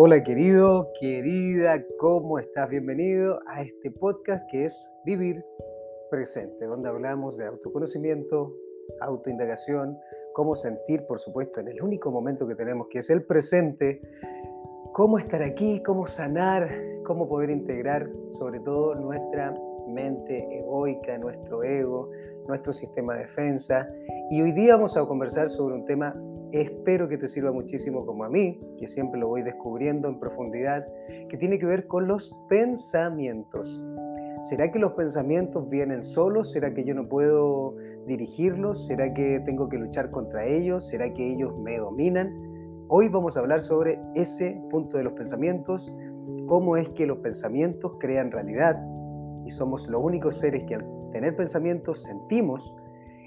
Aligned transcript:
Hola 0.00 0.22
querido, 0.22 0.92
querida, 1.00 1.84
¿cómo 1.98 2.38
estás? 2.38 2.68
Bienvenido 2.68 3.40
a 3.48 3.62
este 3.62 3.90
podcast 3.90 4.48
que 4.48 4.64
es 4.64 4.94
Vivir 5.04 5.44
Presente, 6.08 6.66
donde 6.66 6.88
hablamos 6.88 7.36
de 7.36 7.46
autoconocimiento, 7.46 8.54
autoindagación, 9.00 9.98
cómo 10.34 10.54
sentir, 10.54 11.04
por 11.08 11.18
supuesto, 11.18 11.58
en 11.58 11.66
el 11.66 11.82
único 11.82 12.12
momento 12.12 12.46
que 12.46 12.54
tenemos, 12.54 12.86
que 12.86 13.00
es 13.00 13.10
el 13.10 13.24
presente, 13.24 14.00
cómo 14.92 15.18
estar 15.18 15.42
aquí, 15.42 15.82
cómo 15.82 16.06
sanar, 16.06 16.70
cómo 17.04 17.28
poder 17.28 17.50
integrar 17.50 18.08
sobre 18.28 18.60
todo 18.60 18.94
nuestra 18.94 19.52
mente 19.88 20.60
egoica, 20.60 21.18
nuestro 21.18 21.64
ego, 21.64 22.08
nuestro 22.46 22.72
sistema 22.72 23.14
de 23.14 23.22
defensa. 23.22 23.90
Y 24.30 24.42
hoy 24.42 24.52
día 24.52 24.76
vamos 24.76 24.96
a 24.96 25.04
conversar 25.04 25.48
sobre 25.48 25.74
un 25.74 25.84
tema 25.84 26.14
Espero 26.52 27.08
que 27.08 27.18
te 27.18 27.28
sirva 27.28 27.52
muchísimo 27.52 28.06
como 28.06 28.24
a 28.24 28.30
mí, 28.30 28.58
que 28.78 28.88
siempre 28.88 29.20
lo 29.20 29.28
voy 29.28 29.42
descubriendo 29.42 30.08
en 30.08 30.18
profundidad, 30.18 30.86
que 31.28 31.36
tiene 31.36 31.58
que 31.58 31.66
ver 31.66 31.86
con 31.86 32.08
los 32.08 32.34
pensamientos. 32.48 33.80
¿Será 34.40 34.70
que 34.70 34.78
los 34.78 34.92
pensamientos 34.92 35.68
vienen 35.68 36.02
solos? 36.02 36.52
¿Será 36.52 36.72
que 36.72 36.84
yo 36.84 36.94
no 36.94 37.06
puedo 37.06 37.74
dirigirlos? 38.06 38.86
¿Será 38.86 39.12
que 39.12 39.40
tengo 39.40 39.68
que 39.68 39.76
luchar 39.76 40.10
contra 40.10 40.46
ellos? 40.46 40.88
¿Será 40.88 41.12
que 41.12 41.32
ellos 41.32 41.54
me 41.58 41.76
dominan? 41.76 42.32
Hoy 42.88 43.08
vamos 43.08 43.36
a 43.36 43.40
hablar 43.40 43.60
sobre 43.60 44.00
ese 44.14 44.58
punto 44.70 44.96
de 44.96 45.04
los 45.04 45.12
pensamientos, 45.12 45.92
cómo 46.46 46.78
es 46.78 46.88
que 46.88 47.04
los 47.04 47.18
pensamientos 47.18 47.96
crean 48.00 48.30
realidad 48.30 48.82
y 49.44 49.50
somos 49.50 49.86
los 49.88 50.02
únicos 50.02 50.38
seres 50.38 50.64
que 50.64 50.76
al 50.76 50.86
tener 51.12 51.36
pensamientos 51.36 52.02
sentimos 52.04 52.74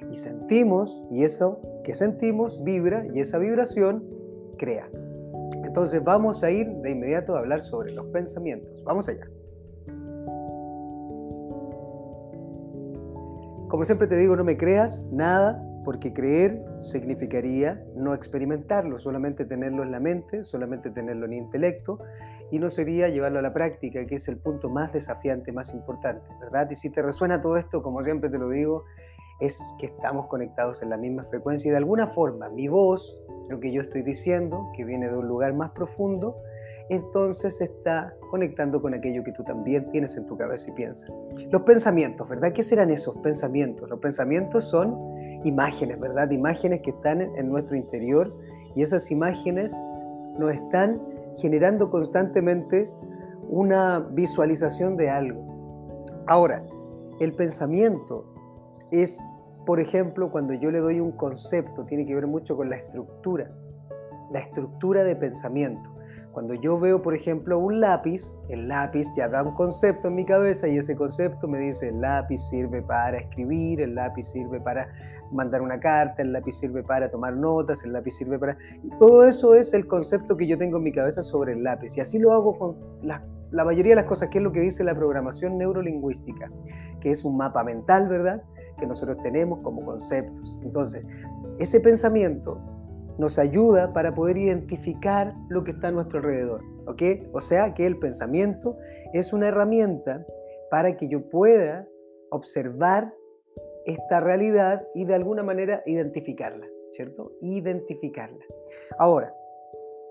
y 0.10 0.16
sentimos 0.16 1.04
y 1.10 1.24
eso 1.24 1.60
que 1.84 1.94
sentimos 1.94 2.64
vibra 2.64 3.06
y 3.14 3.20
esa 3.20 3.38
vibración 3.38 4.04
crea. 4.58 4.90
Entonces 5.64 6.04
vamos 6.04 6.44
a 6.44 6.52
ir 6.52 6.68
de 6.68 6.92
inmediato 6.92 7.36
a 7.36 7.40
hablar 7.40 7.62
sobre 7.62 7.92
los 7.94 8.08
pensamientos. 8.08 8.84
Vamos 8.84 9.08
allá. 9.08 9.28
Como 13.70 13.86
siempre 13.86 14.08
te 14.08 14.18
digo, 14.18 14.36
no 14.36 14.44
me 14.44 14.58
creas 14.58 15.08
nada, 15.12 15.66
porque 15.84 16.14
creer 16.14 16.64
significaría 16.80 17.84
no 17.96 18.14
experimentarlo, 18.14 19.00
solamente 19.00 19.46
tenerlo 19.46 19.84
en 19.84 19.92
la 19.92 20.00
mente, 20.00 20.44
solamente 20.44 20.92
tenerlo 20.92 21.26
en 21.26 21.34
el 21.34 21.40
intelecto, 21.40 22.00
y 22.52 22.60
no 22.60 22.70
sería 22.70 23.08
llevarlo 23.08 23.40
a 23.40 23.42
la 23.42 23.54
práctica, 23.54 24.06
que 24.06 24.16
es 24.16 24.28
el 24.28 24.38
punto 24.38 24.70
más 24.70 24.92
desafiante, 24.92 25.54
más 25.54 25.74
importante, 25.74 26.28
¿verdad? 26.40 26.70
Y 26.70 26.76
si 26.76 26.90
te 26.90 27.02
resuena 27.02 27.40
todo 27.40 27.58
esto, 27.58 27.82
como 27.82 28.04
siempre 28.04 28.30
te 28.30 28.38
lo 28.38 28.50
digo, 28.50 28.84
es 29.42 29.74
que 29.80 29.88
estamos 29.88 30.28
conectados 30.28 30.82
en 30.82 30.90
la 30.90 30.98
misma 30.98 31.24
frecuencia 31.24 31.70
y 31.70 31.72
de 31.72 31.78
alguna 31.78 32.08
forma 32.08 32.50
mi 32.50 32.68
voz, 32.68 33.20
lo 33.50 33.60
que 33.60 33.72
yo 33.72 33.82
estoy 33.82 34.04
diciendo, 34.04 34.70
que 34.78 34.86
viene 34.86 35.10
de 35.10 35.18
un 35.18 35.28
lugar 35.28 35.54
más 35.54 35.72
profundo, 35.72 36.38
entonces 36.90 37.60
está 37.60 38.16
conectando 38.30 38.82
con 38.82 38.94
aquello 38.94 39.24
que 39.24 39.32
tú 39.32 39.44
también 39.44 39.90
tienes 39.90 40.16
en 40.16 40.28
tu 40.28 40.38
cabeza 40.38 40.70
y 40.70 40.74
piensas. 40.74 41.16
Los 41.50 41.64
pensamientos, 41.64 42.30
¿verdad? 42.30 42.52
¿Qué 42.54 42.64
serán 42.64 42.92
esos 42.92 43.18
pensamientos? 43.18 43.90
Los 43.90 44.00
pensamientos 44.00 44.66
son 44.66 44.96
imágenes, 45.44 46.00
¿verdad? 46.00 46.30
Imágenes 46.32 46.82
que 46.82 46.92
están 46.92 47.22
en 47.22 47.50
nuestro 47.50 47.76
interior 47.76 48.30
y 48.76 48.84
esas 48.84 49.10
imágenes 49.10 49.74
nos 50.38 50.54
están 50.54 51.02
generando 51.40 51.90
constantemente 51.90 52.92
una 53.50 54.00
visualización 54.00 54.98
de 54.98 55.10
algo. 55.10 55.42
Ahora, 56.28 56.64
el 57.20 57.34
pensamiento 57.34 58.26
es 58.92 59.24
por 59.66 59.80
ejemplo, 59.80 60.32
cuando 60.32 60.54
yo 60.54 60.72
le 60.72 60.80
doy 60.80 61.00
un 61.00 61.12
concepto, 61.12 61.86
tiene 61.86 62.06
que 62.06 62.16
ver 62.16 62.28
mucho 62.28 62.56
con 62.56 62.70
la 62.70 62.78
estructura, 62.78 63.52
la 64.32 64.40
estructura 64.40 65.04
de 65.04 65.16
pensamiento. 65.16 65.92
Cuando 66.32 66.54
yo 66.54 66.80
veo, 66.80 67.02
por 67.02 67.14
ejemplo, 67.14 67.60
un 67.60 67.82
lápiz, 67.82 68.34
el 68.48 68.70
lápiz 68.70 69.08
ya 69.18 69.28
da 69.28 69.44
un 69.44 69.54
concepto 69.54 70.08
en 70.08 70.16
mi 70.16 70.26
cabeza 70.26 70.66
y 70.68 70.78
ese 70.78 70.96
concepto 70.96 71.48
me 71.48 71.60
dice, 71.60 71.90
el 71.90 72.00
lápiz 72.00 72.38
sirve 72.38 72.82
para 72.82 73.18
escribir, 73.18 73.82
el 73.82 73.96
lápiz 73.96 74.28
sirve 74.32 74.62
para 74.62 74.88
mandar 75.32 75.62
una 75.62 75.78
carta, 75.78 76.22
el 76.22 76.32
lápiz 76.32 76.54
sirve 76.54 76.84
para 76.84 77.10
tomar 77.10 77.36
notas, 77.36 77.84
el 77.84 77.92
lápiz 77.92 78.12
sirve 78.12 78.40
para... 78.40 78.58
Y 78.82 78.90
todo 78.98 79.26
eso 79.26 79.56
es 79.56 79.74
el 79.74 79.86
concepto 79.88 80.38
que 80.38 80.48
yo 80.48 80.58
tengo 80.58 80.78
en 80.78 80.84
mi 80.84 80.94
cabeza 80.94 81.22
sobre 81.22 81.52
el 81.52 81.64
lápiz. 81.64 81.98
Y 81.98 82.00
así 82.00 82.18
lo 82.18 82.32
hago 82.32 82.58
con 82.58 82.78
la, 83.02 83.26
la 83.52 83.66
mayoría 83.66 83.92
de 83.92 83.98
las 83.98 84.06
cosas, 84.06 84.30
que 84.30 84.38
es 84.38 84.44
lo 84.44 84.54
que 84.54 84.62
dice 84.62 84.86
la 84.86 84.96
programación 84.96 85.58
neurolingüística, 85.58 86.50
que 87.02 87.12
es 87.12 87.26
un 87.26 87.36
mapa 87.36 87.66
mental, 87.66 88.08
¿verdad? 88.08 88.42
Que 88.82 88.88
nosotros 88.88 89.18
tenemos 89.24 89.60
como 89.62 89.86
conceptos. 89.86 90.60
Entonces, 90.64 91.06
ese 91.60 91.80
pensamiento 91.80 92.60
nos 93.18 93.40
ayuda 93.40 93.94
para 93.94 94.14
poder 94.14 94.38
identificar 94.38 95.34
lo 95.50 95.64
que 95.64 95.72
está 95.72 95.88
a 95.88 95.92
nuestro 95.92 96.20
alrededor. 96.20 96.62
¿ok? 96.88 97.02
O 97.32 97.42
sea 97.42 97.74
que 97.74 97.86
el 97.86 97.98
pensamiento 97.98 98.78
es 99.14 99.34
una 99.34 99.48
herramienta 99.48 100.26
para 100.70 100.96
que 100.98 101.08
yo 101.08 101.30
pueda 101.30 101.88
observar 102.32 103.14
esta 103.86 104.20
realidad 104.20 104.88
y 104.94 105.06
de 105.06 105.16
alguna 105.16 105.44
manera 105.44 105.82
identificarla, 105.86 106.68
¿cierto? 106.92 107.34
Identificarla. 107.42 108.44
Ahora, 109.00 109.34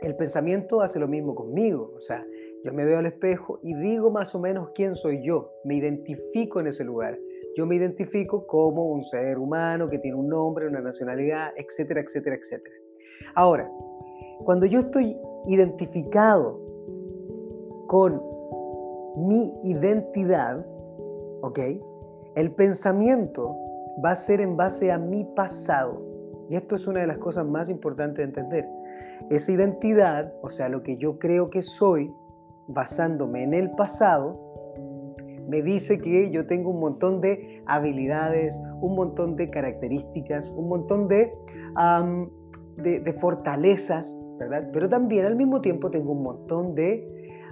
el 0.02 0.16
pensamiento 0.16 0.80
hace 0.80 0.98
lo 0.98 1.08
mismo 1.08 1.34
conmigo, 1.34 1.92
o 1.94 2.00
sea, 2.00 2.26
yo 2.64 2.72
me 2.72 2.84
veo 2.84 2.98
al 2.98 3.06
espejo 3.06 3.58
y 3.62 3.74
digo 3.74 4.10
más 4.10 4.34
o 4.34 4.38
menos 4.38 4.70
quién 4.74 4.94
soy 4.94 5.22
yo, 5.22 5.52
me 5.64 5.76
identifico 5.76 6.60
en 6.60 6.68
ese 6.68 6.84
lugar 6.84 7.18
yo 7.56 7.66
me 7.66 7.76
identifico 7.76 8.46
como 8.46 8.84
un 8.84 9.04
ser 9.04 9.38
humano 9.38 9.88
que 9.88 9.98
tiene 9.98 10.16
un 10.16 10.28
nombre, 10.28 10.68
una 10.68 10.80
nacionalidad, 10.80 11.52
etcétera, 11.56 12.00
etcétera, 12.00 12.36
etcétera. 12.36 12.74
Ahora, 13.34 13.70
cuando 14.44 14.66
yo 14.66 14.80
estoy 14.80 15.16
identificado 15.46 16.60
con 17.86 18.22
mi 19.16 19.52
identidad, 19.62 20.64
¿ok? 21.42 21.58
El 22.36 22.54
pensamiento 22.54 23.56
va 24.04 24.12
a 24.12 24.14
ser 24.14 24.40
en 24.40 24.56
base 24.56 24.92
a 24.92 24.98
mi 24.98 25.24
pasado. 25.24 26.02
Y 26.48 26.56
esto 26.56 26.76
es 26.76 26.86
una 26.86 27.00
de 27.00 27.06
las 27.06 27.18
cosas 27.18 27.46
más 27.46 27.68
importantes 27.68 28.18
de 28.18 28.24
entender. 28.24 28.68
Esa 29.28 29.52
identidad, 29.52 30.32
o 30.42 30.48
sea, 30.48 30.68
lo 30.68 30.82
que 30.82 30.96
yo 30.96 31.18
creo 31.18 31.50
que 31.50 31.62
soy, 31.62 32.12
basándome 32.68 33.42
en 33.42 33.54
el 33.54 33.70
pasado, 33.72 34.49
me 35.50 35.62
dice 35.62 36.00
que 36.00 36.30
yo 36.30 36.46
tengo 36.46 36.70
un 36.70 36.78
montón 36.78 37.20
de 37.20 37.62
habilidades, 37.66 38.58
un 38.80 38.94
montón 38.94 39.34
de 39.34 39.50
características, 39.50 40.50
un 40.56 40.68
montón 40.68 41.08
de, 41.08 41.32
de, 42.76 43.12
fortalezas, 43.14 44.16
¿verdad? 44.38 44.70
Pero 44.72 44.88
también 44.88 45.26
al 45.26 45.34
mismo 45.34 45.60
tiempo 45.60 45.90
tengo 45.90 46.12
un 46.12 46.22
montón 46.22 46.76
de 46.76 47.04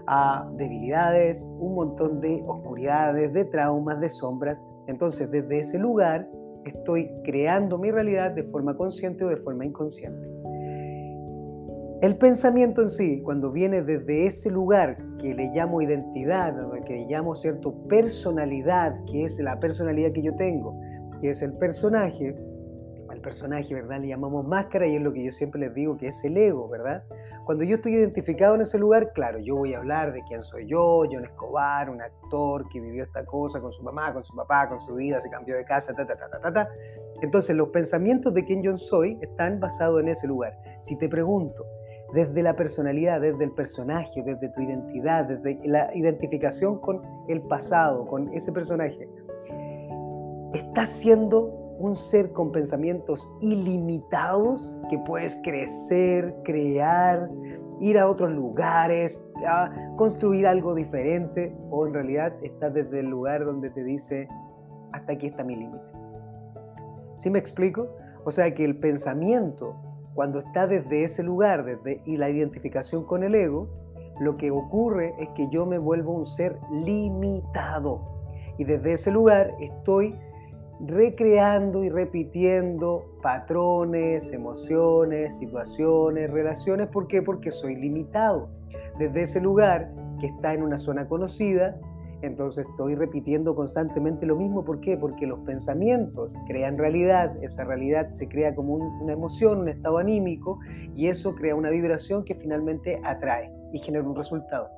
ah, 0.06 0.48
debilidades, 0.56 1.44
un 1.58 1.74
montón 1.74 2.20
de 2.20 2.40
oscuridades, 2.46 3.32
de 3.32 3.44
traumas, 3.46 4.00
de 4.00 4.08
sombras. 4.08 4.62
Entonces, 4.86 5.28
desde 5.32 5.58
ese 5.58 5.78
lugar 5.78 6.30
estoy 6.64 7.10
creando 7.24 7.78
mi 7.78 7.90
realidad 7.90 8.30
de 8.30 8.44
forma 8.44 8.76
consciente 8.76 9.24
o 9.24 9.28
de 9.28 9.38
forma 9.38 9.66
inconsciente. 9.66 10.27
El 12.00 12.16
pensamiento 12.16 12.80
en 12.80 12.90
sí, 12.90 13.22
cuando 13.24 13.50
viene 13.50 13.82
desde 13.82 14.24
ese 14.24 14.52
lugar 14.52 14.98
que 15.18 15.34
le 15.34 15.50
llamo 15.52 15.82
identidad, 15.82 16.54
que 16.86 16.92
le 16.92 17.06
llamo 17.06 17.34
cierto 17.34 17.74
personalidad, 17.88 18.94
que 19.10 19.24
es 19.24 19.40
la 19.40 19.58
personalidad 19.58 20.12
que 20.12 20.22
yo 20.22 20.36
tengo, 20.36 20.78
que 21.20 21.30
es 21.30 21.42
el 21.42 21.54
personaje, 21.54 22.36
al 23.08 23.20
personaje, 23.20 23.74
¿verdad? 23.74 23.98
Le 23.98 24.06
llamamos 24.06 24.46
máscara 24.46 24.86
y 24.86 24.94
es 24.94 25.02
lo 25.02 25.12
que 25.12 25.24
yo 25.24 25.32
siempre 25.32 25.60
les 25.60 25.74
digo 25.74 25.96
que 25.96 26.06
es 26.06 26.22
el 26.22 26.36
ego, 26.36 26.68
¿verdad? 26.68 27.02
Cuando 27.44 27.64
yo 27.64 27.74
estoy 27.74 27.94
identificado 27.94 28.54
en 28.54 28.60
ese 28.60 28.78
lugar, 28.78 29.12
claro, 29.12 29.40
yo 29.40 29.56
voy 29.56 29.74
a 29.74 29.78
hablar 29.78 30.12
de 30.12 30.22
quién 30.22 30.44
soy 30.44 30.68
yo, 30.68 31.02
John 31.10 31.24
Escobar, 31.24 31.90
un 31.90 32.00
actor 32.00 32.68
que 32.68 32.80
vivió 32.80 33.02
esta 33.02 33.24
cosa 33.24 33.60
con 33.60 33.72
su 33.72 33.82
mamá, 33.82 34.12
con 34.12 34.22
su 34.22 34.36
papá, 34.36 34.68
con 34.68 34.78
su 34.78 34.94
vida, 34.94 35.20
se 35.20 35.30
cambió 35.30 35.56
de 35.56 35.64
casa, 35.64 35.92
ta, 35.94 36.06
ta, 36.06 36.16
ta, 36.16 36.30
ta, 36.30 36.38
ta, 36.38 36.52
ta. 36.52 36.68
Entonces 37.22 37.56
los 37.56 37.70
pensamientos 37.70 38.32
de 38.34 38.44
quién 38.44 38.62
yo 38.62 38.76
soy 38.76 39.18
están 39.20 39.58
basados 39.58 40.00
en 40.00 40.08
ese 40.08 40.28
lugar. 40.28 40.56
Si 40.78 40.96
te 40.96 41.08
pregunto, 41.08 41.66
desde 42.12 42.42
la 42.42 42.56
personalidad, 42.56 43.20
desde 43.20 43.44
el 43.44 43.52
personaje, 43.52 44.22
desde 44.22 44.48
tu 44.48 44.60
identidad, 44.60 45.26
desde 45.26 45.60
la 45.68 45.94
identificación 45.94 46.78
con 46.80 47.02
el 47.28 47.42
pasado, 47.42 48.06
con 48.06 48.32
ese 48.32 48.52
personaje. 48.52 49.08
Estás 50.54 50.88
siendo 50.88 51.58
un 51.78 51.94
ser 51.94 52.32
con 52.32 52.50
pensamientos 52.50 53.32
ilimitados 53.40 54.76
que 54.90 54.98
puedes 54.98 55.36
crecer, 55.44 56.34
crear, 56.44 57.30
ir 57.80 57.98
a 57.98 58.08
otros 58.08 58.32
lugares, 58.32 59.24
a 59.46 59.70
construir 59.96 60.46
algo 60.46 60.74
diferente, 60.74 61.56
o 61.70 61.86
en 61.86 61.94
realidad 61.94 62.34
estás 62.42 62.74
desde 62.74 63.00
el 63.00 63.06
lugar 63.06 63.44
donde 63.44 63.70
te 63.70 63.84
dice, 63.84 64.28
hasta 64.92 65.12
aquí 65.12 65.28
está 65.28 65.44
mi 65.44 65.54
límite. 65.54 65.88
¿Sí 67.14 67.30
me 67.30 67.38
explico? 67.38 67.88
O 68.24 68.30
sea 68.30 68.52
que 68.52 68.64
el 68.64 68.78
pensamiento 68.78 69.76
cuando 70.18 70.40
está 70.40 70.66
desde 70.66 71.04
ese 71.04 71.22
lugar 71.22 71.64
desde, 71.64 72.02
y 72.04 72.16
la 72.16 72.28
identificación 72.28 73.04
con 73.04 73.22
el 73.22 73.36
ego, 73.36 73.68
lo 74.18 74.36
que 74.36 74.50
ocurre 74.50 75.14
es 75.20 75.28
que 75.36 75.48
yo 75.48 75.64
me 75.64 75.78
vuelvo 75.78 76.12
un 76.12 76.26
ser 76.26 76.58
limitado. 76.72 78.02
Y 78.58 78.64
desde 78.64 78.94
ese 78.94 79.12
lugar 79.12 79.54
estoy 79.60 80.18
recreando 80.80 81.84
y 81.84 81.88
repitiendo 81.88 83.16
patrones, 83.22 84.32
emociones, 84.32 85.36
situaciones, 85.36 86.28
relaciones. 86.32 86.88
¿Por 86.88 87.06
qué? 87.06 87.22
Porque 87.22 87.52
soy 87.52 87.76
limitado. 87.76 88.48
Desde 88.98 89.22
ese 89.22 89.40
lugar 89.40 89.92
que 90.18 90.26
está 90.26 90.52
en 90.52 90.64
una 90.64 90.78
zona 90.78 91.06
conocida, 91.06 91.80
entonces 92.22 92.66
estoy 92.68 92.94
repitiendo 92.94 93.54
constantemente 93.54 94.26
lo 94.26 94.36
mismo. 94.36 94.64
¿Por 94.64 94.80
qué? 94.80 94.96
Porque 94.96 95.26
los 95.26 95.38
pensamientos 95.40 96.36
crean 96.46 96.76
realidad, 96.76 97.36
esa 97.42 97.64
realidad 97.64 98.10
se 98.10 98.28
crea 98.28 98.54
como 98.54 98.74
una 98.74 99.12
emoción, 99.12 99.60
un 99.60 99.68
estado 99.68 99.98
anímico, 99.98 100.58
y 100.94 101.06
eso 101.06 101.34
crea 101.34 101.54
una 101.54 101.70
vibración 101.70 102.24
que 102.24 102.34
finalmente 102.34 103.00
atrae 103.04 103.52
y 103.72 103.78
genera 103.78 104.06
un 104.06 104.16
resultado. 104.16 104.68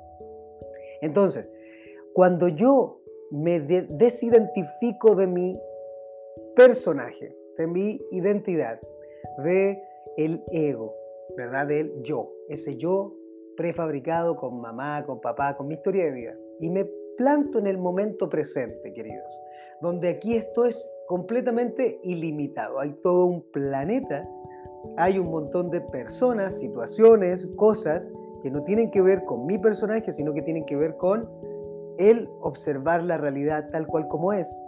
Entonces, 1.01 1.51
cuando 2.13 2.49
yo 2.49 3.01
me 3.31 3.61
desidentifico 3.61 5.15
de 5.15 5.27
mi 5.27 5.59
personaje, 6.55 7.37
de 7.57 7.67
mi 7.67 8.01
identidad, 8.11 8.81
de 9.45 9.83
el 10.17 10.43
ego, 10.53 10.95
¿verdad? 11.37 11.69
Del 11.69 12.03
yo, 12.03 12.33
ese 12.49 12.77
yo 12.77 13.15
prefabricado 13.57 14.37
con 14.37 14.61
mamá, 14.61 15.05
con 15.07 15.21
papá, 15.21 15.57
con 15.57 15.69
mi 15.69 15.75
historia 15.75 16.05
de 16.05 16.11
vida. 16.13 16.37
Y 16.59 16.71
me 16.71 16.91
planto 17.21 17.59
en 17.59 17.67
el 17.67 17.77
momento 17.77 18.31
presente, 18.31 18.95
queridos, 18.95 19.43
donde 19.83 20.09
aquí 20.09 20.37
esto 20.37 20.65
es 20.65 20.91
completamente 21.07 22.01
ilimitado. 22.03 22.81
Hay 22.81 22.93
todo 23.03 23.27
un 23.27 23.43
planeta, 23.53 24.27
hay 24.97 25.19
un 25.19 25.31
montón 25.31 25.69
de 25.69 25.83
personas, 25.83 26.59
situaciones, 26.59 27.47
cosas 27.57 28.11
que 28.43 28.51
no 28.51 28.65
tienen 28.65 28.91
que 28.91 29.03
ver 29.03 29.27
con 29.27 29.45
mi 29.45 29.59
personaje, 29.59 30.13
sino 30.13 30.33
que 30.33 30.41
tienen 30.41 30.65
que 30.65 30.77
ver 30.77 30.97
con 30.97 31.29
el 31.99 32.27
observar 32.41 33.05
la 33.05 33.19
realidad 33.19 33.69
tal 33.71 33.87
cual 33.87 34.09
como 34.09 34.33
es. 34.33 34.59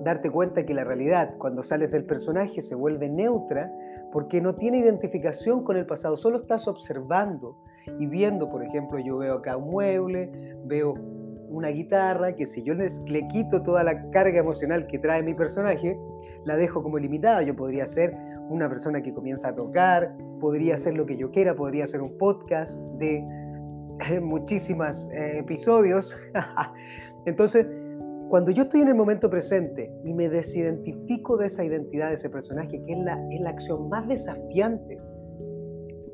Darte 0.00 0.28
cuenta 0.28 0.66
que 0.66 0.74
la 0.74 0.84
realidad, 0.84 1.36
cuando 1.38 1.62
sales 1.62 1.90
del 1.90 2.04
personaje, 2.04 2.60
se 2.60 2.74
vuelve 2.74 3.08
neutra 3.08 3.74
porque 4.10 4.42
no 4.42 4.56
tiene 4.56 4.76
identificación 4.76 5.64
con 5.64 5.78
el 5.78 5.86
pasado, 5.86 6.18
solo 6.18 6.36
estás 6.36 6.68
observando 6.68 7.56
y 7.98 8.06
viendo, 8.08 8.50
por 8.50 8.62
ejemplo, 8.62 8.98
yo 8.98 9.16
veo 9.16 9.36
acá 9.36 9.56
un 9.56 9.70
mueble, 9.70 10.54
veo 10.66 11.21
una 11.52 11.68
guitarra 11.68 12.34
que 12.34 12.46
si 12.46 12.62
yo 12.62 12.74
le 12.74 13.28
quito 13.28 13.62
toda 13.62 13.84
la 13.84 14.10
carga 14.10 14.40
emocional 14.40 14.86
que 14.86 14.98
trae 14.98 15.22
mi 15.22 15.34
personaje, 15.34 15.98
la 16.44 16.56
dejo 16.56 16.82
como 16.82 16.98
limitada. 16.98 17.42
Yo 17.42 17.54
podría 17.54 17.86
ser 17.86 18.16
una 18.48 18.68
persona 18.68 19.02
que 19.02 19.14
comienza 19.14 19.48
a 19.48 19.54
tocar, 19.54 20.16
podría 20.40 20.74
hacer 20.74 20.96
lo 20.96 21.06
que 21.06 21.16
yo 21.16 21.30
quiera, 21.30 21.54
podría 21.54 21.84
hacer 21.84 22.00
un 22.00 22.16
podcast 22.18 22.78
de 22.98 23.24
muchísimos 24.22 25.10
eh, 25.12 25.38
episodios. 25.38 26.16
Entonces, 27.26 27.66
cuando 28.28 28.50
yo 28.50 28.62
estoy 28.62 28.80
en 28.80 28.88
el 28.88 28.94
momento 28.94 29.28
presente 29.28 29.92
y 30.04 30.14
me 30.14 30.28
desidentifico 30.28 31.36
de 31.36 31.46
esa 31.46 31.64
identidad, 31.64 32.08
de 32.08 32.14
ese 32.14 32.30
personaje, 32.30 32.82
que 32.82 32.92
es 32.92 32.98
la, 32.98 33.22
es 33.30 33.40
la 33.40 33.50
acción 33.50 33.88
más 33.88 34.08
desafiante. 34.08 34.98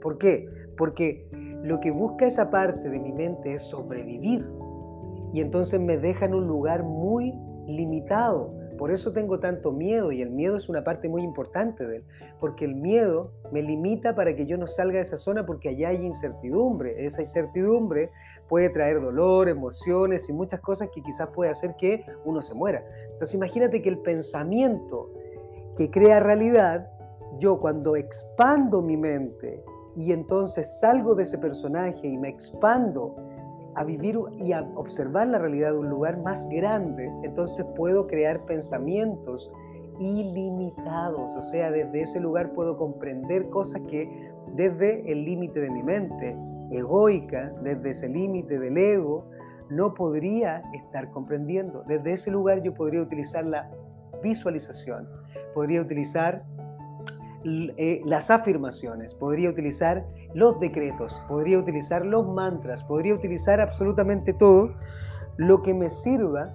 ¿Por 0.01 0.19
qué? 0.19 0.47
Porque 0.77 1.29
lo 1.63 1.81
que 1.81 1.91
busca 1.91 2.27
esa 2.27 2.51
parte 2.51 2.89
de 2.91 3.01
mi 3.01 3.13
mente 3.13 3.55
es 3.55 3.63
sobrevivir. 3.63 4.45
Y 5.33 5.41
entonces 5.41 5.81
me 5.81 5.97
deja 5.97 6.25
en 6.25 6.35
un 6.35 6.47
lugar 6.47 6.83
muy 6.83 7.35
limitado, 7.67 8.59
por 8.79 8.93
eso 8.93 9.13
tengo 9.13 9.41
tanto 9.41 9.73
miedo 9.73 10.13
y 10.13 10.23
el 10.23 10.31
miedo 10.31 10.57
es 10.57 10.69
una 10.69 10.85
parte 10.85 11.09
muy 11.09 11.23
importante 11.23 11.85
de 11.85 11.97
él, 11.97 12.05
porque 12.39 12.65
el 12.65 12.77
miedo 12.77 13.33
me 13.51 13.61
limita 13.61 14.15
para 14.15 14.37
que 14.37 14.47
yo 14.47 14.57
no 14.57 14.69
salga 14.69 14.95
de 14.95 15.01
esa 15.01 15.17
zona 15.17 15.45
porque 15.45 15.71
allá 15.71 15.89
hay 15.89 16.07
incertidumbre. 16.07 17.05
Esa 17.05 17.21
incertidumbre 17.21 18.11
puede 18.49 18.71
traer 18.71 19.01
dolor, 19.01 19.49
emociones 19.49 20.29
y 20.29 20.33
muchas 20.33 20.61
cosas 20.61 20.91
que 20.95 21.03
quizás 21.03 21.29
puede 21.35 21.51
hacer 21.51 21.75
que 21.77 22.07
uno 22.25 22.41
se 22.41 22.55
muera. 22.55 22.85
Entonces 23.11 23.35
imagínate 23.35 23.83
que 23.83 23.89
el 23.89 23.99
pensamiento 23.99 25.11
que 25.77 25.91
crea 25.91 26.21
realidad, 26.21 26.89
yo 27.41 27.59
cuando 27.59 27.97
expando 27.97 28.81
mi 28.81 28.97
mente 28.97 29.65
y 29.97 30.13
entonces 30.13 30.79
salgo 30.79 31.17
de 31.17 31.25
ese 31.25 31.39
personaje 31.39 32.07
y 32.07 32.17
me 32.17 32.29
expando 32.29 33.17
a 33.79 33.85
vivir 33.85 34.19
y 34.39 34.53
a 34.53 34.63
observar 34.75 35.29
la 35.29 35.39
realidad 35.39 35.71
de 35.71 35.79
un 35.79 35.89
lugar 35.89 36.21
más 36.21 36.49
grande, 36.49 37.09
entonces 37.23 37.65
puedo 37.77 38.09
crear 38.09 38.45
pensamientos 38.45 39.53
ilimitados. 40.01 41.37
O 41.37 41.43
sea, 41.43 41.71
desde 41.71 42.01
ese 42.01 42.21
lugar 42.21 42.53
puedo 42.55 42.77
comprender 42.77 43.49
cosas 43.51 43.83
que 43.89 44.33
desde 44.57 45.11
el 45.13 45.25
límite 45.25 45.61
de 45.61 45.71
mi 45.71 45.85
mente 45.85 46.37
egoica, 46.73 47.55
desde 47.63 47.91
ese 47.91 48.09
límite 48.09 48.59
del 48.59 48.77
ego, 48.77 49.31
no 49.71 49.95
podría 49.95 50.63
estar 50.73 51.13
comprendiendo. 51.13 51.85
Desde 51.87 52.15
ese 52.15 52.33
lugar 52.33 52.63
yo 52.65 52.75
podría 52.75 53.01
utilizar 53.01 53.47
la 53.47 53.71
visualización, 54.25 55.09
podría 55.55 55.81
utilizar 55.81 56.45
eh, 57.77 58.01
las 58.05 58.31
afirmaciones, 58.31 59.15
podría 59.15 59.51
utilizar 59.51 60.07
los 60.35 60.59
decretos, 60.61 61.21
podría 61.29 61.59
utilizar 61.59 62.05
los 62.05 62.27
mantras, 62.27 62.85
podría 62.85 63.15
utilizar 63.15 63.61
absolutamente 63.61 64.33
todo 64.33 64.75
lo 65.37 65.63
que 65.63 65.75
me 65.75 65.89
sirva 65.89 66.55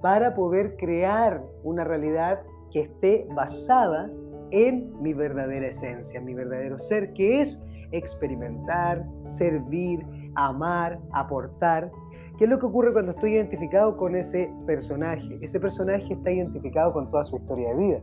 para 0.00 0.34
poder 0.34 0.76
crear 0.76 1.42
una 1.62 1.84
realidad 1.84 2.40
que 2.70 2.80
esté 2.80 3.26
basada 3.34 4.10
en 4.50 4.92
mi 5.00 5.14
verdadera 5.14 5.68
esencia, 5.68 6.20
mi 6.20 6.34
verdadero 6.34 6.78
ser, 6.78 7.12
que 7.12 7.40
es 7.40 7.64
experimentar, 7.92 9.06
servir, 9.22 10.04
amar, 10.34 11.00
aportar. 11.12 11.90
¿Qué 12.36 12.44
es 12.44 12.50
lo 12.50 12.58
que 12.58 12.66
ocurre 12.66 12.92
cuando 12.92 13.12
estoy 13.12 13.34
identificado 13.34 13.96
con 13.96 14.16
ese 14.16 14.52
personaje? 14.66 15.38
Ese 15.40 15.60
personaje 15.60 16.14
está 16.14 16.30
identificado 16.30 16.92
con 16.92 17.10
toda 17.10 17.24
su 17.24 17.36
historia 17.36 17.68
de 17.70 17.76
vida. 17.76 18.00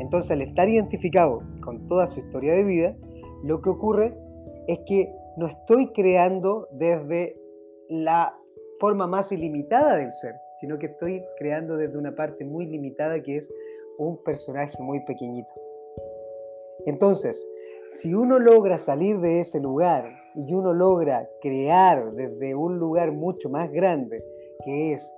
Entonces, 0.00 0.30
al 0.30 0.42
estar 0.42 0.68
identificado 0.68 1.42
con 1.62 1.86
toda 1.88 2.06
su 2.06 2.20
historia 2.20 2.54
de 2.54 2.64
vida, 2.64 2.96
lo 3.42 3.60
que 3.62 3.70
ocurre 3.70 4.16
es 4.66 4.80
que 4.86 5.12
no 5.36 5.46
estoy 5.46 5.92
creando 5.92 6.68
desde 6.72 7.40
la 7.88 8.36
forma 8.78 9.06
más 9.06 9.32
ilimitada 9.32 9.96
del 9.96 10.10
ser, 10.10 10.34
sino 10.60 10.78
que 10.78 10.86
estoy 10.86 11.22
creando 11.38 11.76
desde 11.76 11.98
una 11.98 12.14
parte 12.14 12.44
muy 12.44 12.66
limitada 12.66 13.22
que 13.22 13.36
es 13.36 13.50
un 13.98 14.22
personaje 14.22 14.82
muy 14.82 15.00
pequeñito. 15.04 15.50
Entonces, 16.84 17.46
si 17.84 18.14
uno 18.14 18.38
logra 18.38 18.78
salir 18.78 19.20
de 19.20 19.40
ese 19.40 19.60
lugar 19.60 20.10
y 20.34 20.52
uno 20.52 20.74
logra 20.74 21.28
crear 21.40 22.12
desde 22.12 22.54
un 22.54 22.78
lugar 22.78 23.12
mucho 23.12 23.48
más 23.48 23.70
grande, 23.70 24.24
que 24.64 24.92
es 24.92 25.14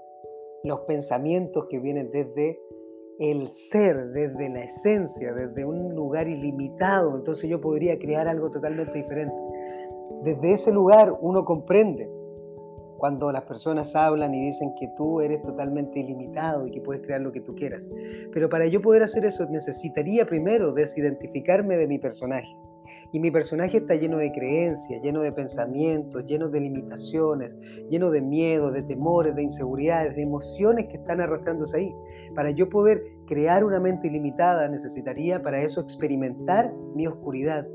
los 0.65 0.81
pensamientos 0.81 1.67
que 1.69 1.79
vienen 1.79 2.11
desde 2.11 2.59
el 3.19 3.49
ser 3.49 4.11
desde 4.11 4.49
la 4.49 4.65
esencia, 4.65 5.33
desde 5.33 5.65
un 5.65 5.95
lugar 5.95 6.29
ilimitado, 6.29 7.17
entonces 7.17 7.51
yo 7.51 7.61
podría 7.61 7.99
crear 7.99 8.29
algo 8.29 8.51
totalmente 8.51 8.99
diferente. 8.99 9.35
Desde 10.23 10.53
ese 10.53 10.73
lugar 10.73 11.13
uno 11.21 11.45
comprende 11.45 12.09
cuando 12.99 13.31
las 13.31 13.45
personas 13.45 13.95
hablan 13.95 14.35
y 14.35 14.47
dicen 14.47 14.75
que 14.79 14.89
tú 14.97 15.21
eres 15.21 15.41
totalmente 15.43 16.01
ilimitado 16.01 16.67
y 16.67 16.71
que 16.73 16.81
puedes 16.81 17.03
crear 17.03 17.21
lo 17.21 17.33
que 17.33 17.41
tú 17.41 17.55
quieras. 17.55 17.89
Pero 18.33 18.49
para 18.49 18.67
yo 18.67 18.83
poder 18.83 19.05
hacer 19.05 19.25
eso 19.25 19.47
necesitaría 19.49 20.27
primero 20.27 20.73
desidentificarme 20.73 21.77
de 21.77 21.87
mi 21.87 21.99
personaje. 21.99 22.57
Y 23.13 23.21
mi 23.21 23.31
personaje 23.31 23.79
está 23.79 23.95
lleno 23.95 24.19
de 24.19 24.33
creencias, 24.33 25.03
lleno 25.03 25.23
de 25.23 25.33
pensamientos, 25.33 26.25
lleno 26.27 26.49
de 26.49 26.61
limitaciones, 26.61 27.59
lleno 27.89 28.11
de 28.11 28.21
miedo, 28.21 28.71
de 28.71 28.83
temores, 28.83 29.35
de 29.35 29.43
inseguridades, 29.43 30.15
de 30.15 30.23
emociones 30.23 30.87
que 30.87 30.97
están 30.97 31.21
arrastrándose 31.21 31.79
ahí. 31.79 31.95
Para 32.35 32.51
yo 32.51 32.69
poder 32.69 33.03
crear 33.27 33.65
una 33.65 33.81
mente 33.81 34.09
ilimitada 34.09 34.69
necesitaría 34.69 35.43
para 35.43 35.63
eso 35.63 35.81
experimentar 35.81 36.73
mi 36.95 37.07
oscuridad, 37.07 37.67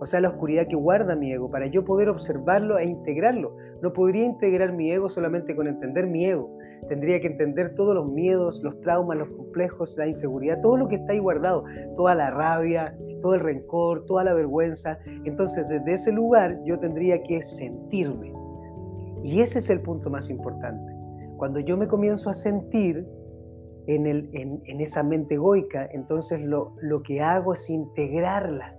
o 0.00 0.06
sea, 0.06 0.20
la 0.20 0.28
oscuridad 0.28 0.66
que 0.68 0.76
guarda 0.76 1.16
mi 1.16 1.32
ego, 1.32 1.50
para 1.50 1.66
yo 1.66 1.84
poder 1.84 2.08
observarlo 2.08 2.78
e 2.78 2.86
integrarlo. 2.86 3.56
No 3.82 3.92
podría 3.92 4.24
integrar 4.24 4.72
mi 4.72 4.90
ego 4.90 5.08
solamente 5.08 5.56
con 5.56 5.66
entender 5.66 6.06
mi 6.06 6.26
ego. 6.26 6.56
Tendría 6.88 7.20
que 7.20 7.26
entender 7.26 7.74
todos 7.74 7.94
los 7.94 8.08
miedos, 8.08 8.62
los 8.62 8.80
traumas, 8.80 9.18
los 9.18 9.28
complejos, 9.30 9.96
la 9.96 10.06
inseguridad, 10.06 10.60
todo 10.60 10.76
lo 10.76 10.88
que 10.88 10.96
está 10.96 11.12
ahí 11.12 11.18
guardado, 11.18 11.64
toda 11.94 12.14
la 12.14 12.30
rabia, 12.30 12.96
todo 13.20 13.34
el 13.34 13.40
rencor, 13.40 14.06
toda 14.06 14.24
la 14.24 14.34
vergüenza. 14.34 14.98
Entonces, 15.24 15.66
desde 15.68 15.92
ese 15.92 16.12
lugar 16.12 16.60
yo 16.64 16.78
tendría 16.78 17.22
que 17.22 17.42
sentirme. 17.42 18.32
Y 19.24 19.40
ese 19.40 19.58
es 19.58 19.70
el 19.70 19.80
punto 19.80 20.10
más 20.10 20.30
importante. 20.30 20.92
Cuando 21.36 21.60
yo 21.60 21.76
me 21.76 21.88
comienzo 21.88 22.30
a 22.30 22.34
sentir, 22.34 23.06
en, 23.88 24.06
el, 24.06 24.28
en, 24.34 24.80
esa 24.82 25.02
mente 25.02 25.36
egoica, 25.36 25.88
entonces 25.92 26.42
lo, 26.42 26.76
lo 26.80 27.02
que 27.02 27.22
hago 27.22 27.54
es 27.54 27.70
integrarla. 27.70 28.77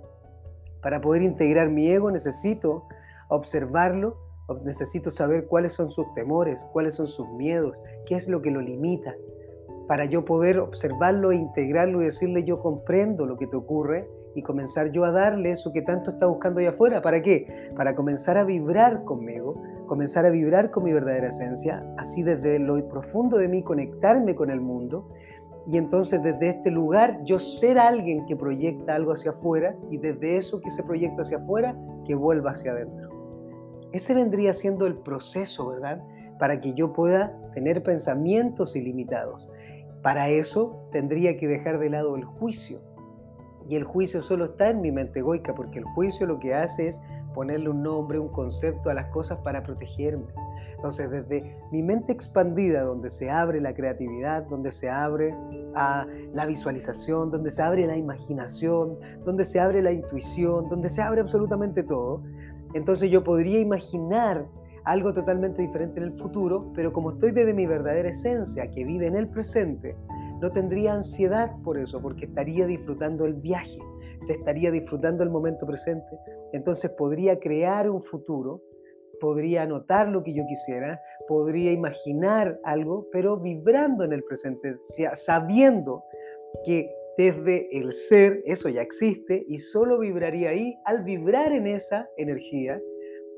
Para 0.82 1.02
poder 1.02 1.22
integrar 1.22 1.70
mi 1.70 1.90
ego 1.90 2.12
necesito 2.12 2.88
observarlo, 3.30 4.18
necesito 4.64 5.12
saber 5.12 5.48
cuáles 5.48 5.74
son 5.74 5.90
sus 5.90 6.12
temores, 6.14 6.66
cuáles 6.72 6.96
son 6.96 7.08
sus 7.08 7.30
miedos, 7.30 7.78
qué 8.06 8.16
es 8.16 8.28
lo 8.28 8.42
que 8.42 8.52
lo 8.52 8.62
limita. 8.62 9.16
Para 9.88 10.06
yo 10.06 10.26
poder 10.26 10.60
observarlo 10.60 11.32
e 11.32 11.36
integrarlo 11.36 12.02
y 12.02 12.06
decirle 12.06 12.44
yo 12.44 12.60
comprendo 12.60 13.26
lo 13.26 13.38
que 13.38 13.48
te 13.48 13.58
ocurre 13.58 14.10
y 14.36 14.44
comenzar 14.44 14.92
yo 14.92 15.04
a 15.06 15.12
darle 15.12 15.52
eso 15.52 15.72
que 15.74 15.82
tanto 15.82 16.12
está 16.12 16.28
buscando 16.28 16.60
allá 16.60 16.70
afuera. 16.70 17.02
¿Para 17.02 17.22
qué? 17.22 17.72
Para 17.76 17.96
comenzar 17.96 18.38
a 18.38 18.44
vibrar 18.44 19.04
conmigo, 19.04 19.62
comenzar 19.88 20.26
a 20.26 20.30
vibrar 20.30 20.72
con 20.72 20.84
mi 20.84 20.94
verdadera 20.94 21.28
esencia, 21.28 21.84
así 21.98 22.24
desde 22.24 22.60
lo 22.60 22.88
profundo 22.88 23.38
de 23.38 23.48
mí 23.48 23.64
conectarme 23.64 24.36
con 24.36 24.50
el 24.52 24.62
mundo 24.62 25.10
y 25.70 25.78
entonces 25.78 26.24
desde 26.24 26.50
este 26.50 26.72
lugar 26.72 27.20
yo 27.24 27.40
ser 27.40 27.78
alguien 27.78 28.26
que 28.26 28.36
proyecta 28.36 28.96
algo 28.96 29.14
hacia 29.14 29.32
afuera 29.32 29.76
y 29.92 29.98
desde 29.98 30.36
eso 30.36 30.62
que 30.62 30.72
se 30.72 30.82
proyecta 30.82 31.22
hacia 31.22 31.38
afuera 31.38 31.78
que 32.08 32.16
vuelva 32.16 32.52
hacia 32.52 32.72
adentro. 32.72 33.08
Ese 33.92 34.16
vendría 34.16 34.54
siendo 34.54 34.88
el 34.88 34.96
proceso, 34.96 35.70
¿verdad? 35.70 36.02
Para 36.40 36.60
que 36.60 36.74
yo 36.74 36.92
pueda 36.92 37.38
tener 37.54 37.84
pensamientos 37.84 38.76
ilimitados. 38.76 39.52
Para 40.02 40.30
eso 40.30 40.88
tendría 40.92 41.38
que 41.38 41.48
dejar 41.48 41.78
de 41.78 41.92
lado 41.92 42.16
el 42.16 42.24
juicio. 42.24 42.82
Y 43.68 43.76
el 43.76 43.84
juicio 43.84 44.24
solo 44.24 44.46
está 44.46 44.70
en 44.70 44.82
mi 44.82 44.92
mente 44.92 45.20
egoica, 45.20 45.54
porque 45.54 45.78
el 45.78 45.86
juicio 45.94 46.26
lo 46.26 46.40
que 46.40 46.56
hace 46.56 46.88
es 46.88 47.00
ponerle 47.36 47.70
un 47.70 47.84
nombre, 47.84 48.18
un 48.18 48.30
concepto 48.30 48.90
a 48.90 48.96
las 48.96 49.10
cosas 49.10 49.38
para 49.44 49.62
protegerme. 49.62 50.34
Entonces, 50.76 51.10
desde 51.10 51.58
mi 51.72 51.84
mente 51.84 52.14
expandida, 52.14 52.84
donde 52.84 53.10
se 53.10 53.30
abre 53.30 53.60
la 53.60 53.74
creatividad, 53.74 54.44
donde 54.44 54.72
se 54.72 54.90
abre 54.90 55.36
a 55.76 56.08
la 56.34 56.46
visualización, 56.46 57.32
donde 57.32 57.52
se 57.52 57.62
abre 57.62 57.86
la 57.86 57.98
imaginación, 57.98 58.98
donde 59.26 59.44
se 59.44 59.60
abre 59.60 59.82
la 59.82 59.92
intuición, 59.92 60.70
donde 60.70 60.90
se 60.90 61.02
abre 61.02 61.22
absolutamente 61.22 61.84
todo, 61.84 62.24
entonces 62.74 63.10
yo 63.10 63.24
podría 63.24 63.60
imaginar 63.60 64.48
algo 64.86 65.14
totalmente 65.14 65.62
diferente 65.62 66.00
en 66.00 66.08
el 66.08 66.20
futuro, 66.20 66.72
pero 66.74 66.94
como 66.94 67.12
estoy 67.12 67.32
desde 67.32 67.54
mi 67.54 67.66
verdadera 67.66 68.10
esencia, 68.10 68.70
que 68.72 68.86
vive 68.86 69.08
en 69.08 69.16
el 69.16 69.28
presente, 69.28 69.96
no 70.42 70.52
tendría 70.52 70.94
ansiedad 70.94 71.52
por 71.64 71.78
eso, 71.78 72.02
porque 72.02 72.26
estaría 72.26 72.66
disfrutando 72.66 73.26
el 73.26 73.34
viaje, 73.34 73.80
estaría 74.28 74.72
disfrutando 74.72 75.24
el 75.24 75.30
momento 75.30 75.66
presente. 75.66 76.18
Entonces 76.54 76.92
podría 76.92 77.40
crear 77.40 77.90
un 77.90 78.02
futuro, 78.02 78.62
podría 79.20 79.64
anotar 79.64 80.10
lo 80.10 80.24
que 80.24 80.34
yo 80.34 80.46
quisiera, 80.48 81.02
podría 81.28 81.72
imaginar 81.72 82.60
algo, 82.64 83.08
pero 83.12 83.38
vibrando 83.38 84.04
en 84.04 84.14
el 84.14 84.24
presente, 84.24 84.76
sabiendo 85.14 86.04
que 86.66 86.90
desde 87.18 87.78
el 87.78 87.92
ser, 87.92 88.42
eso 88.46 88.70
ya 88.70 88.82
existe 88.82 89.44
y 89.48 89.58
solo 89.58 90.00
vibraría 90.00 90.52
ahí. 90.52 90.78
Al 90.86 91.04
vibrar 91.04 91.52
en 91.52 91.68
esa 91.68 92.10
energía, 92.18 92.82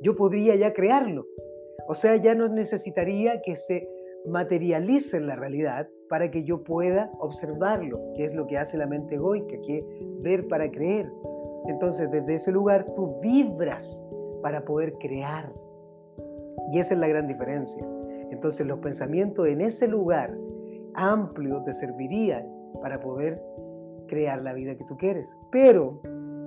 yo 0.01 0.15
podría 0.15 0.55
ya 0.55 0.71
crearlo. 0.71 1.25
O 1.87 1.95
sea, 1.95 2.15
ya 2.15 2.35
no 2.35 2.47
necesitaría 2.47 3.41
que 3.41 3.55
se 3.55 3.89
materialice 4.27 5.17
en 5.17 5.25
la 5.25 5.35
realidad 5.35 5.89
para 6.09 6.29
que 6.29 6.43
yo 6.43 6.63
pueda 6.63 7.11
observarlo, 7.19 7.99
que 8.15 8.25
es 8.25 8.35
lo 8.35 8.45
que 8.45 8.57
hace 8.57 8.77
la 8.77 8.85
mente 8.85 9.15
egoica, 9.15 9.55
que 9.65 9.83
ver 10.19 10.47
para 10.47 10.69
creer. 10.69 11.11
Entonces, 11.67 12.11
desde 12.11 12.35
ese 12.35 12.51
lugar 12.51 12.85
tú 12.95 13.19
vibras 13.21 14.07
para 14.41 14.63
poder 14.63 14.93
crear. 14.99 15.51
Y 16.71 16.79
esa 16.79 16.93
es 16.93 16.99
la 16.99 17.07
gran 17.07 17.27
diferencia. 17.27 17.85
Entonces, 18.31 18.65
los 18.65 18.79
pensamientos 18.79 19.47
en 19.47 19.61
ese 19.61 19.87
lugar 19.87 20.35
amplio 20.93 21.63
te 21.63 21.73
servirían 21.73 22.45
para 22.81 22.99
poder 22.99 23.41
crear 24.07 24.41
la 24.41 24.53
vida 24.53 24.75
que 24.75 24.83
tú 24.85 24.97
quieres, 24.97 25.37
pero 25.51 26.01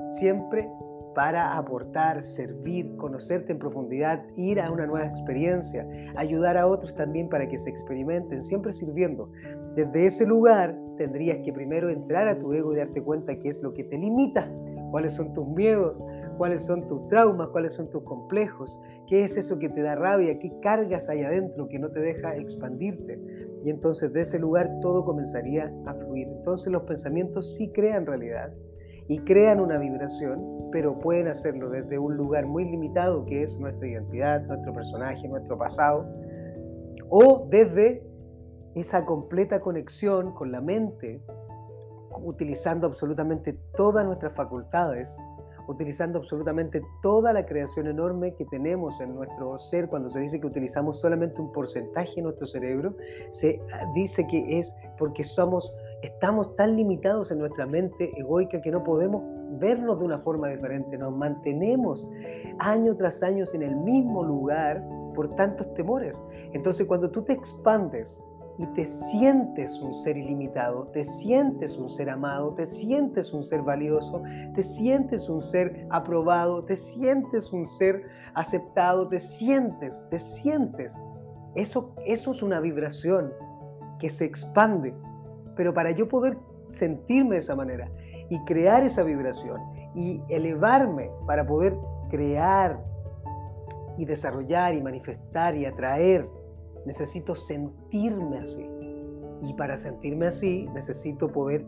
siempre 0.06 0.68
para 1.14 1.56
aportar, 1.56 2.22
servir, 2.22 2.96
conocerte 2.96 3.52
en 3.52 3.58
profundidad, 3.58 4.22
ir 4.36 4.60
a 4.60 4.70
una 4.70 4.86
nueva 4.86 5.06
experiencia, 5.06 5.86
ayudar 6.16 6.56
a 6.56 6.66
otros 6.66 6.94
también 6.94 7.28
para 7.28 7.48
que 7.48 7.56
se 7.56 7.70
experimenten, 7.70 8.42
siempre 8.42 8.72
sirviendo. 8.72 9.30
Desde 9.76 10.06
ese 10.06 10.26
lugar 10.26 10.76
tendrías 10.96 11.38
que 11.44 11.52
primero 11.52 11.88
entrar 11.88 12.28
a 12.28 12.38
tu 12.38 12.52
ego 12.52 12.72
y 12.72 12.76
darte 12.76 13.02
cuenta 13.02 13.38
qué 13.38 13.48
es 13.48 13.62
lo 13.62 13.72
que 13.72 13.84
te 13.84 13.96
limita, 13.96 14.50
cuáles 14.90 15.14
son 15.14 15.32
tus 15.32 15.46
miedos, 15.48 16.04
cuáles 16.36 16.62
son 16.62 16.86
tus 16.86 17.06
traumas, 17.08 17.48
cuáles 17.48 17.72
son 17.72 17.90
tus 17.90 18.02
complejos, 18.02 18.80
qué 19.06 19.24
es 19.24 19.36
eso 19.36 19.58
que 19.58 19.68
te 19.68 19.82
da 19.82 19.94
rabia, 19.94 20.38
qué 20.38 20.52
cargas 20.60 21.08
hay 21.08 21.22
adentro 21.22 21.68
que 21.68 21.78
no 21.78 21.90
te 21.90 22.00
deja 22.00 22.36
expandirte. 22.36 23.20
Y 23.62 23.70
entonces 23.70 24.12
de 24.12 24.22
ese 24.22 24.38
lugar 24.38 24.70
todo 24.80 25.04
comenzaría 25.04 25.72
a 25.86 25.94
fluir. 25.94 26.28
Entonces 26.28 26.72
los 26.72 26.82
pensamientos 26.82 27.54
sí 27.54 27.70
crean 27.72 28.06
realidad 28.06 28.52
y 29.08 29.18
crean 29.20 29.60
una 29.60 29.78
vibración, 29.78 30.68
pero 30.70 30.98
pueden 30.98 31.28
hacerlo 31.28 31.70
desde 31.70 31.98
un 31.98 32.16
lugar 32.16 32.46
muy 32.46 32.64
limitado 32.64 33.24
que 33.24 33.42
es 33.42 33.58
nuestra 33.58 33.88
identidad, 33.88 34.42
nuestro 34.46 34.72
personaje, 34.72 35.28
nuestro 35.28 35.58
pasado, 35.58 36.06
o 37.08 37.46
desde 37.50 38.02
esa 38.74 39.04
completa 39.04 39.60
conexión 39.60 40.32
con 40.34 40.50
la 40.50 40.60
mente, 40.60 41.22
utilizando 42.22 42.86
absolutamente 42.86 43.52
todas 43.76 44.04
nuestras 44.04 44.32
facultades 44.32 45.16
utilizando 45.68 46.18
absolutamente 46.18 46.82
toda 47.02 47.32
la 47.32 47.46
creación 47.46 47.86
enorme 47.86 48.34
que 48.34 48.44
tenemos 48.44 49.00
en 49.00 49.14
nuestro 49.14 49.58
ser. 49.58 49.88
Cuando 49.88 50.08
se 50.08 50.20
dice 50.20 50.40
que 50.40 50.46
utilizamos 50.46 51.00
solamente 51.00 51.40
un 51.40 51.52
porcentaje 51.52 52.16
de 52.16 52.22
nuestro 52.22 52.46
cerebro, 52.46 52.96
se 53.30 53.60
ah, 53.72 53.84
dice 53.94 54.26
que 54.26 54.58
es 54.58 54.74
porque 54.98 55.24
somos, 55.24 55.76
estamos 56.02 56.54
tan 56.56 56.76
limitados 56.76 57.30
en 57.30 57.38
nuestra 57.38 57.66
mente 57.66 58.12
egoica 58.18 58.60
que 58.60 58.70
no 58.70 58.82
podemos 58.84 59.22
vernos 59.58 59.98
de 59.98 60.04
una 60.04 60.18
forma 60.18 60.48
diferente. 60.48 60.98
Nos 60.98 61.14
mantenemos 61.14 62.10
año 62.58 62.96
tras 62.96 63.22
año 63.22 63.44
en 63.52 63.62
el 63.62 63.76
mismo 63.76 64.24
lugar 64.24 64.84
por 65.14 65.34
tantos 65.34 65.72
temores. 65.74 66.22
Entonces 66.52 66.86
cuando 66.86 67.10
tú 67.10 67.22
te 67.22 67.32
expandes 67.32 68.22
y 68.56 68.66
te 68.68 68.86
sientes 68.86 69.80
un 69.80 69.92
ser 69.92 70.16
ilimitado, 70.16 70.86
te 70.88 71.04
sientes 71.04 71.76
un 71.76 71.88
ser 71.88 72.10
amado, 72.10 72.54
te 72.54 72.66
sientes 72.66 73.32
un 73.32 73.42
ser 73.42 73.62
valioso, 73.62 74.22
te 74.54 74.62
sientes 74.62 75.28
un 75.28 75.42
ser 75.42 75.86
aprobado, 75.90 76.64
te 76.64 76.76
sientes 76.76 77.52
un 77.52 77.66
ser 77.66 78.02
aceptado, 78.34 79.08
te 79.08 79.18
sientes, 79.18 80.06
te 80.10 80.18
sientes. 80.18 81.00
Eso, 81.54 81.94
eso 82.06 82.30
es 82.30 82.42
una 82.42 82.60
vibración 82.60 83.32
que 83.98 84.08
se 84.08 84.24
expande. 84.24 84.94
Pero 85.56 85.74
para 85.74 85.90
yo 85.90 86.08
poder 86.08 86.38
sentirme 86.68 87.36
de 87.36 87.40
esa 87.40 87.56
manera 87.56 87.90
y 88.28 88.38
crear 88.44 88.82
esa 88.82 89.02
vibración 89.02 89.60
y 89.94 90.22
elevarme 90.28 91.10
para 91.26 91.46
poder 91.46 91.76
crear 92.08 92.84
y 93.96 94.04
desarrollar 94.04 94.74
y 94.74 94.82
manifestar 94.82 95.56
y 95.56 95.66
atraer 95.66 96.28
necesito 96.86 97.34
sentirme 97.34 98.38
así. 98.38 98.68
Y 99.42 99.54
para 99.54 99.76
sentirme 99.76 100.26
así, 100.26 100.68
necesito 100.74 101.30
poder 101.30 101.66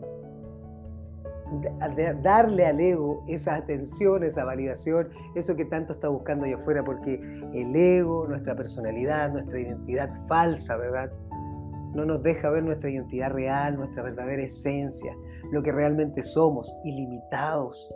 darle 2.23 2.65
al 2.65 2.79
ego 2.79 3.23
esa 3.27 3.55
atención, 3.55 4.23
esa 4.23 4.43
validación, 4.43 5.09
eso 5.35 5.55
que 5.55 5.65
tanto 5.65 5.93
está 5.93 6.09
buscando 6.09 6.45
allá 6.45 6.55
afuera, 6.55 6.83
porque 6.83 7.21
el 7.53 7.75
ego, 7.75 8.27
nuestra 8.27 8.55
personalidad, 8.55 9.31
nuestra 9.31 9.59
identidad 9.59 10.09
falsa, 10.27 10.75
¿verdad? 10.77 11.11
No 11.93 12.05
nos 12.05 12.21
deja 12.21 12.49
ver 12.49 12.63
nuestra 12.63 12.89
identidad 12.89 13.31
real, 13.31 13.77
nuestra 13.77 14.03
verdadera 14.03 14.43
esencia, 14.43 15.15
lo 15.51 15.63
que 15.63 15.71
realmente 15.71 16.21
somos, 16.21 16.75
ilimitados, 16.83 17.89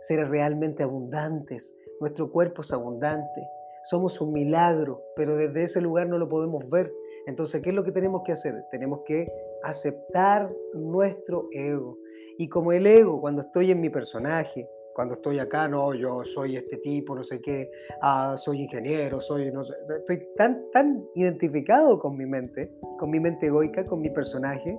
seres 0.00 0.28
realmente 0.28 0.82
abundantes, 0.82 1.74
nuestro 2.00 2.30
cuerpo 2.30 2.62
es 2.62 2.72
abundante, 2.72 3.48
somos 3.84 4.20
un 4.20 4.32
milagro, 4.32 5.02
pero 5.16 5.36
desde 5.36 5.62
ese 5.62 5.80
lugar 5.80 6.08
no 6.08 6.18
lo 6.18 6.28
podemos 6.28 6.68
ver. 6.70 6.92
Entonces, 7.26 7.60
¿qué 7.62 7.70
es 7.70 7.74
lo 7.74 7.84
que 7.84 7.92
tenemos 7.92 8.22
que 8.24 8.32
hacer? 8.32 8.64
Tenemos 8.70 9.00
que 9.04 9.26
aceptar 9.62 10.50
nuestro 10.74 11.48
ego. 11.52 11.98
Y 12.38 12.48
como 12.48 12.72
el 12.72 12.86
ego, 12.86 13.20
cuando 13.20 13.42
estoy 13.42 13.70
en 13.70 13.80
mi 13.80 13.90
personaje, 13.90 14.68
cuando 14.94 15.14
estoy 15.14 15.38
acá, 15.38 15.68
no, 15.68 15.94
yo 15.94 16.24
soy 16.24 16.56
este 16.56 16.78
tipo, 16.78 17.14
no 17.14 17.22
sé 17.22 17.40
qué, 17.40 17.70
ah, 18.02 18.34
soy 18.36 18.62
ingeniero, 18.62 19.20
soy, 19.20 19.52
no 19.52 19.62
sé, 19.62 19.74
estoy 19.96 20.28
tan, 20.36 20.70
tan 20.72 21.04
identificado 21.14 22.00
con 22.00 22.16
mi 22.16 22.26
mente, 22.26 22.72
con 22.98 23.08
mi 23.10 23.20
mente 23.20 23.46
egoica, 23.46 23.86
con 23.86 24.00
mi 24.00 24.10
personaje, 24.10 24.76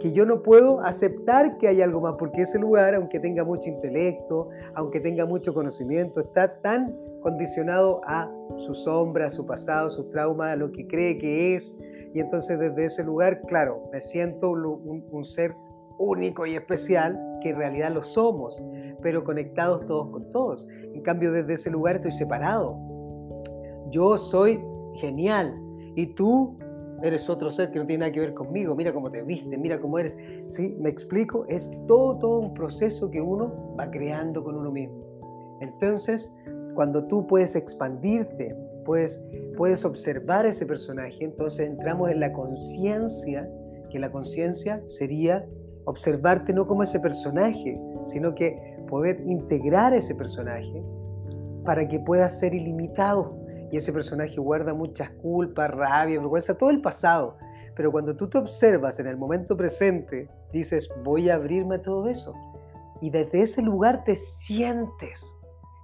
que 0.00 0.12
yo 0.12 0.26
no 0.26 0.42
puedo 0.42 0.80
aceptar 0.80 1.58
que 1.58 1.68
hay 1.68 1.80
algo 1.80 2.00
más, 2.00 2.16
porque 2.18 2.42
ese 2.42 2.58
lugar, 2.58 2.94
aunque 2.94 3.20
tenga 3.20 3.44
mucho 3.44 3.68
intelecto, 3.68 4.48
aunque 4.74 5.00
tenga 5.00 5.26
mucho 5.26 5.54
conocimiento, 5.54 6.20
está 6.20 6.60
tan 6.60 6.96
condicionado 7.20 8.00
a 8.04 8.30
su 8.56 8.74
sombra, 8.74 9.26
a 9.26 9.30
su 9.30 9.46
pasado, 9.46 9.88
su 9.88 10.08
trauma, 10.10 10.52
a 10.52 10.56
lo 10.56 10.70
que 10.70 10.86
cree 10.86 11.18
que 11.18 11.56
es. 11.56 11.76
Y 12.14 12.20
entonces 12.20 12.58
desde 12.58 12.84
ese 12.84 13.04
lugar, 13.04 13.40
claro, 13.42 13.88
me 13.92 14.00
siento 14.00 14.50
un, 14.50 15.24
ser 15.24 15.54
único 15.98 16.46
y 16.46 16.54
especial, 16.54 17.18
que 17.42 17.50
en 17.50 17.56
realidad 17.56 17.90
lo 17.90 18.02
somos, 18.02 18.62
pero 19.02 19.24
conectados 19.24 19.86
todos 19.86 20.10
con 20.10 20.30
todos. 20.30 20.66
En 20.94 21.02
cambio, 21.02 21.32
desde 21.32 21.54
ese 21.54 21.70
lugar 21.70 21.96
estoy 21.96 22.12
separado. 22.12 22.78
Yo 23.90 24.18
soy 24.18 24.62
genial 24.94 25.54
y 25.94 26.06
tú 26.14 26.56
eres 27.02 27.28
otro 27.28 27.50
ser 27.50 27.70
que 27.72 27.78
no 27.78 27.86
tiene 27.86 28.00
nada 28.00 28.12
que 28.12 28.20
ver 28.20 28.34
conmigo. 28.34 28.74
Mira 28.74 28.92
cómo 28.92 29.10
te 29.10 29.22
viste, 29.22 29.56
mira 29.58 29.80
cómo 29.80 29.98
eres. 29.98 30.16
¿Sí? 30.46 30.76
¿Me 30.78 30.88
explico? 30.88 31.44
Es 31.48 31.70
todo, 31.86 32.18
todo 32.18 32.38
un 32.40 32.54
proceso 32.54 33.10
que 33.10 33.20
uno 33.20 33.74
va 33.78 33.90
creando 33.90 34.42
con 34.42 34.56
uno 34.56 34.70
mismo. 34.70 35.04
Entonces, 35.60 36.32
cuando 36.74 37.06
tú 37.06 37.26
puedes 37.26 37.56
expandirte, 37.56 38.54
puedes, 38.84 39.26
puedes 39.56 39.84
observar 39.84 40.46
ese 40.46 40.66
personaje, 40.66 41.24
entonces 41.24 41.66
entramos 41.66 42.10
en 42.10 42.20
la 42.20 42.32
conciencia, 42.32 43.50
que 43.90 43.98
la 43.98 44.10
conciencia 44.10 44.82
sería 44.86 45.46
observarte 45.86 46.52
no 46.52 46.66
como 46.66 46.82
ese 46.82 47.00
personaje, 47.00 47.80
sino 48.04 48.34
que 48.34 48.76
poder 48.88 49.20
integrar 49.24 49.94
ese 49.94 50.14
personaje 50.14 50.82
para 51.64 51.86
que 51.88 51.98
puedas 52.00 52.38
ser 52.38 52.54
ilimitado. 52.54 53.36
Y 53.70 53.76
ese 53.76 53.92
personaje 53.92 54.36
guarda 54.36 54.74
muchas 54.74 55.10
culpas, 55.10 55.70
rabia, 55.70 56.18
vergüenza, 56.18 56.56
todo 56.56 56.70
el 56.70 56.80
pasado. 56.80 57.36
Pero 57.74 57.92
cuando 57.92 58.16
tú 58.16 58.28
te 58.28 58.38
observas 58.38 58.98
en 59.00 59.06
el 59.06 59.16
momento 59.16 59.56
presente, 59.56 60.28
dices, 60.52 60.88
voy 61.04 61.28
a 61.28 61.34
abrirme 61.34 61.76
a 61.76 61.82
todo 61.82 62.08
eso. 62.08 62.32
Y 63.00 63.10
desde 63.10 63.42
ese 63.42 63.62
lugar 63.62 64.04
te 64.04 64.16
sientes, 64.16 65.36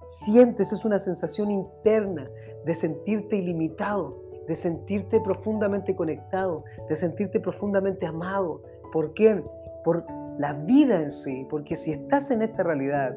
sientes, 0.07 0.71
es 0.71 0.83
una 0.83 0.97
sensación 0.97 1.51
interna 1.51 2.27
de 2.65 2.73
sentirte 2.73 3.35
ilimitado, 3.35 4.19
de 4.47 4.55
sentirte 4.55 5.21
profundamente 5.21 5.95
conectado, 5.95 6.63
de 6.89 6.95
sentirte 6.95 7.39
profundamente 7.39 8.05
amado. 8.05 8.63
¿Por 8.91 9.13
quién? 9.13 9.43
Por 9.83 10.05
la 10.39 10.53
vida 10.53 11.01
en 11.01 11.11
sí, 11.11 11.45
porque 11.49 11.75
si 11.75 11.91
estás 11.91 12.31
en 12.31 12.41
esta 12.41 12.63
realidad, 12.63 13.15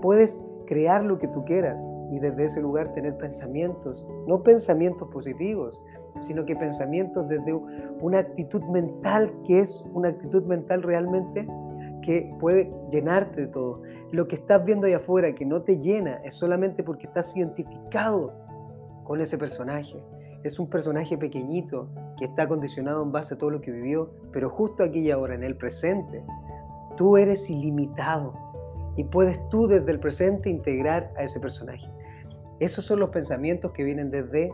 puedes 0.00 0.40
crear 0.66 1.02
lo 1.02 1.18
que 1.18 1.28
tú 1.28 1.44
quieras 1.44 1.84
y 2.10 2.18
desde 2.18 2.44
ese 2.44 2.60
lugar 2.60 2.92
tener 2.92 3.16
pensamientos, 3.16 4.06
no 4.26 4.42
pensamientos 4.42 5.08
positivos, 5.08 5.82
sino 6.20 6.44
que 6.44 6.54
pensamientos 6.54 7.28
desde 7.28 7.52
una 8.00 8.18
actitud 8.20 8.62
mental 8.64 9.32
que 9.46 9.60
es 9.60 9.84
una 9.92 10.08
actitud 10.08 10.46
mental 10.46 10.82
realmente 10.82 11.46
que 12.02 12.34
puede 12.38 12.70
llenarte 12.90 13.42
de 13.42 13.46
todo. 13.48 13.82
Lo 14.12 14.28
que 14.28 14.36
estás 14.36 14.64
viendo 14.64 14.86
ahí 14.86 14.92
afuera 14.92 15.34
que 15.34 15.46
no 15.46 15.62
te 15.62 15.78
llena 15.78 16.20
es 16.24 16.34
solamente 16.34 16.84
porque 16.84 17.06
estás 17.06 17.34
identificado 17.36 18.32
con 19.04 19.20
ese 19.20 19.38
personaje. 19.38 20.02
Es 20.42 20.58
un 20.58 20.68
personaje 20.68 21.16
pequeñito 21.16 21.88
que 22.18 22.26
está 22.26 22.46
condicionado 22.46 23.02
en 23.02 23.10
base 23.10 23.34
a 23.34 23.38
todo 23.38 23.50
lo 23.50 23.60
que 23.60 23.72
vivió, 23.72 24.10
pero 24.32 24.50
justo 24.50 24.84
aquí 24.84 25.00
y 25.00 25.10
ahora, 25.10 25.34
en 25.34 25.42
el 25.42 25.56
presente, 25.56 26.22
tú 26.96 27.16
eres 27.16 27.48
ilimitado 27.48 28.43
y 28.96 29.04
puedes 29.04 29.38
tú 29.48 29.66
desde 29.66 29.90
el 29.90 30.00
presente 30.00 30.50
integrar 30.50 31.12
a 31.16 31.24
ese 31.24 31.40
personaje. 31.40 31.88
Esos 32.60 32.84
son 32.84 33.00
los 33.00 33.10
pensamientos 33.10 33.72
que 33.72 33.84
vienen 33.84 34.10
desde 34.10 34.52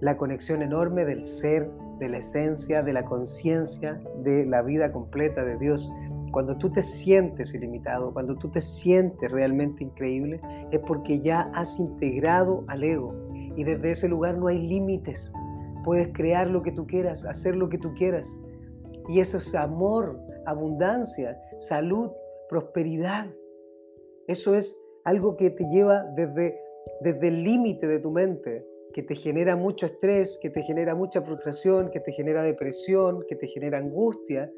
la 0.00 0.16
conexión 0.16 0.62
enorme 0.62 1.04
del 1.04 1.22
ser, 1.22 1.70
de 1.98 2.08
la 2.08 2.18
esencia, 2.18 2.82
de 2.82 2.92
la 2.92 3.04
conciencia, 3.04 4.00
de 4.22 4.46
la 4.46 4.62
vida 4.62 4.92
completa 4.92 5.44
de 5.44 5.56
Dios. 5.58 5.90
Cuando 6.32 6.56
tú 6.58 6.70
te 6.70 6.82
sientes 6.82 7.54
ilimitado, 7.54 8.12
cuando 8.12 8.36
tú 8.36 8.50
te 8.50 8.60
sientes 8.60 9.30
realmente 9.30 9.84
increíble, 9.84 10.40
es 10.70 10.80
porque 10.80 11.20
ya 11.20 11.50
has 11.54 11.78
integrado 11.78 12.64
al 12.68 12.84
ego 12.84 13.14
y 13.56 13.64
desde 13.64 13.92
ese 13.92 14.08
lugar 14.08 14.36
no 14.36 14.48
hay 14.48 14.58
límites. 14.58 15.32
Puedes 15.84 16.08
crear 16.12 16.48
lo 16.48 16.62
que 16.62 16.72
tú 16.72 16.86
quieras, 16.86 17.24
hacer 17.24 17.56
lo 17.56 17.68
que 17.68 17.78
tú 17.78 17.94
quieras. 17.94 18.28
Y 19.08 19.20
eso 19.20 19.38
es 19.38 19.54
amor, 19.54 20.20
abundancia, 20.46 21.38
salud, 21.58 22.10
prosperidad. 22.48 23.26
Eso 24.26 24.54
es 24.54 24.80
algo 25.04 25.36
que 25.36 25.50
te 25.50 25.64
lleva 25.68 26.04
desde, 26.14 26.58
desde 27.00 27.28
el 27.28 27.42
límite 27.42 27.86
de 27.86 28.00
tu 28.00 28.10
mente, 28.10 28.66
que 28.92 29.02
te 29.02 29.14
genera 29.14 29.56
mucho 29.56 29.86
estrés, 29.86 30.38
que 30.40 30.50
te 30.50 30.62
genera 30.62 30.94
mucha 30.94 31.22
frustración, 31.22 31.90
que 31.90 32.00
te 32.00 32.12
genera 32.12 32.42
depresión, 32.42 33.24
que 33.28 33.36
te 33.36 33.46
genera 33.46 33.78
angustia. 33.78 34.50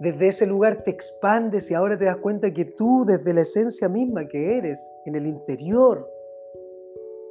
Desde 0.00 0.28
ese 0.28 0.46
lugar 0.46 0.82
te 0.82 0.90
expandes 0.90 1.70
y 1.70 1.74
ahora 1.74 1.96
te 1.96 2.06
das 2.06 2.16
cuenta 2.16 2.52
que 2.52 2.64
tú, 2.64 3.04
desde 3.04 3.32
la 3.32 3.42
esencia 3.42 3.88
misma 3.88 4.26
que 4.26 4.58
eres, 4.58 4.92
en 5.04 5.14
el 5.14 5.26
interior, 5.26 6.08